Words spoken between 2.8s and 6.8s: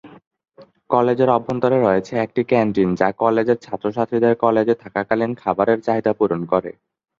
যা কলেজের ছাত্র-ছাত্রীদের কলেজে থাকাকালীন খাবারের চাহিদা পূরণ করে।